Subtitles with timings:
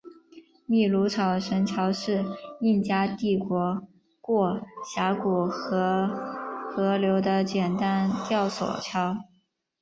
[0.65, 2.25] 秘鲁草绳桥是
[2.61, 3.87] 印加帝国
[4.19, 6.07] 过峡谷和
[6.71, 9.15] 河流的简单吊索桥。